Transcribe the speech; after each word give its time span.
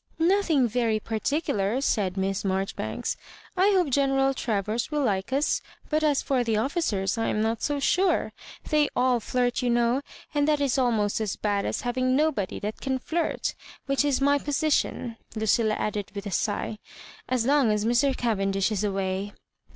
"Nothing 0.17 0.67
very 0.67 0.99
particular," 0.99 1.79
said 1.79 2.17
Miss 2.17 2.41
Marjori 2.43 2.75
banks. 2.75 3.17
I 3.55 3.71
hope 3.75 3.91
General 3.91 4.33
Travers 4.33 4.89
will 4.89 5.03
like 5.03 5.31
us; 5.31 5.61
but 5.91 6.03
as 6.03 6.23
for 6.23 6.43
the 6.43 6.57
officers, 6.57 7.19
I 7.19 7.27
am 7.27 7.39
not 7.43 7.61
so 7.61 7.79
sure. 7.79 8.33
They 8.71 8.89
<Ul 8.95 9.19
fiirfc, 9.19 9.61
you 9.61 9.69
know; 9.69 10.01
and 10.33 10.47
that 10.47 10.59
is 10.59 10.79
almost 10.79 11.21
as 11.21 11.35
bad 11.35 11.67
as 11.67 11.81
having 11.81 12.15
nobody 12.15 12.57
that 12.61 12.81
can 12.81 12.97
flirt; 12.97 13.53
which 13.85 14.03
is 14.03 14.19
my 14.19 14.39
posi 14.39 14.71
tion," 14.73 15.17
Lucilla 15.35 15.75
added, 15.75 16.13
with 16.15 16.25
a 16.25 16.31
sigh," 16.31 16.79
as 17.29 17.45
long 17.45 17.71
as 17.71 17.85
Mr. 17.85 18.17
Cavendish 18.17 18.71
is 18.71 18.83
away." 18.83 19.33